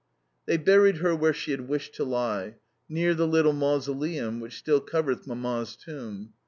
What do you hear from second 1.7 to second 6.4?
to lie near the little mausoleum which still covers Mamma's tomb.